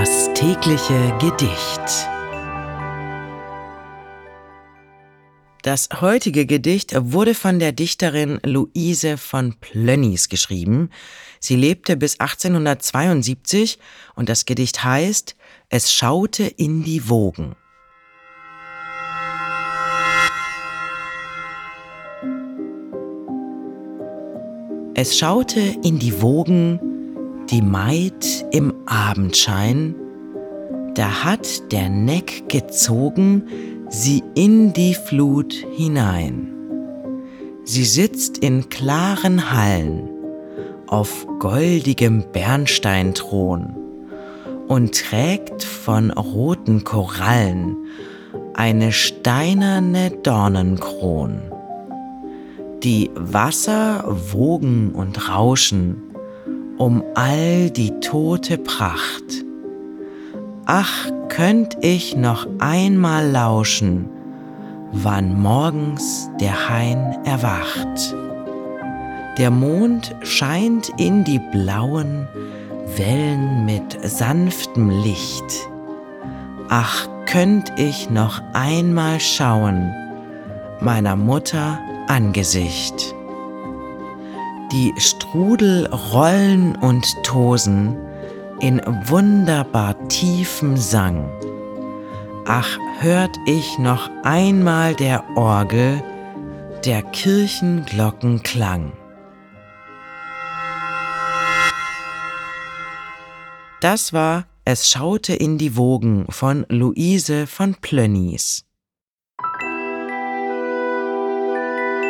Das 0.00 0.32
tägliche 0.32 1.12
Gedicht. 1.18 2.08
Das 5.62 5.88
heutige 6.00 6.46
Gedicht 6.46 6.94
wurde 6.96 7.34
von 7.34 7.58
der 7.58 7.72
Dichterin 7.72 8.38
Luise 8.44 9.16
von 9.18 9.56
Plönnies 9.58 10.28
geschrieben. 10.28 10.90
Sie 11.40 11.56
lebte 11.56 11.96
bis 11.96 12.20
1872 12.20 13.80
und 14.14 14.28
das 14.28 14.44
Gedicht 14.44 14.84
heißt 14.84 15.34
Es 15.68 15.92
schaute 15.92 16.44
in 16.44 16.84
die 16.84 17.08
Wogen. 17.08 17.56
Es 24.94 25.18
schaute 25.18 25.58
in 25.82 25.98
die 25.98 26.22
Wogen, 26.22 26.87
die 27.50 27.62
Maid 27.62 28.44
im 28.50 28.74
Abendschein, 28.86 29.94
da 30.94 31.24
hat 31.24 31.72
der 31.72 31.88
Neck 31.88 32.48
gezogen 32.48 33.44
sie 33.88 34.22
in 34.34 34.72
die 34.74 34.94
Flut 34.94 35.54
hinein. 35.76 36.52
Sie 37.64 37.84
sitzt 37.84 38.38
in 38.38 38.68
klaren 38.68 39.50
Hallen 39.52 40.08
auf 40.86 41.26
goldigem 41.38 42.24
Bernsteinthron 42.32 43.76
und 44.68 44.94
trägt 44.94 45.64
von 45.64 46.10
roten 46.10 46.84
Korallen 46.84 47.76
eine 48.54 48.92
steinerne 48.92 50.10
Dornenkron. 50.10 51.40
Die 52.82 53.10
Wasser 53.14 54.04
wogen 54.06 54.92
und 54.92 55.28
rauschen 55.28 56.07
um 56.78 57.02
all 57.14 57.70
die 57.70 57.90
tote 58.00 58.58
Pracht. 58.58 59.44
Ach, 60.66 61.10
könnt 61.28 61.76
ich 61.82 62.16
noch 62.16 62.46
einmal 62.58 63.30
lauschen, 63.30 64.08
wann 64.92 65.40
morgens 65.40 66.30
der 66.40 66.68
Hain 66.68 67.18
erwacht. 67.24 68.14
Der 69.38 69.50
Mond 69.50 70.14
scheint 70.22 70.90
in 70.98 71.24
die 71.24 71.40
blauen 71.52 72.26
Wellen 72.96 73.64
mit 73.64 73.98
sanftem 74.02 74.90
Licht. 75.02 75.68
Ach, 76.68 77.08
könnt 77.26 77.72
ich 77.76 78.10
noch 78.10 78.40
einmal 78.52 79.20
schauen, 79.20 79.94
meiner 80.80 81.16
Mutter 81.16 81.78
Angesicht. 82.08 83.14
Die 84.72 84.92
Strudel 84.98 85.86
rollen 85.86 86.76
und 86.76 87.06
tosen 87.22 87.96
in 88.60 88.82
wunderbar 89.06 90.08
tiefem 90.08 90.76
Sang. 90.76 91.30
Ach, 92.46 92.78
hört 93.00 93.34
ich 93.46 93.78
noch 93.78 94.10
einmal 94.24 94.94
der 94.94 95.24
Orgel, 95.36 96.02
der 96.84 97.02
Kirchenglocken 97.02 98.42
Klang. 98.42 98.92
Das 103.80 104.12
war 104.12 104.44
Es 104.64 104.90
schaute 104.90 105.34
in 105.34 105.56
die 105.56 105.76
Wogen 105.76 106.26
von 106.28 106.66
Luise 106.68 107.46
von 107.46 107.74
Plönnies. 107.76 108.66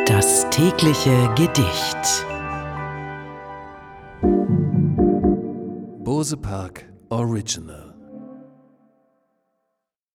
Das 0.05 0.49
tägliche 0.49 1.33
Gedicht. 1.35 2.25
Bose 6.03 6.35
Park 6.35 6.85
Original 7.11 7.88